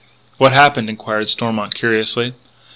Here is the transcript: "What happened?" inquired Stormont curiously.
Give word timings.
"What 0.39 0.51
happened?" 0.51 0.89
inquired 0.89 1.29
Stormont 1.29 1.75
curiously. 1.75 2.33